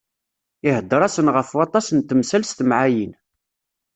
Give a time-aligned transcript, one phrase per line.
[0.67, 3.13] Iheddeṛ-asen ɣef waṭas n temsal s temɛayin.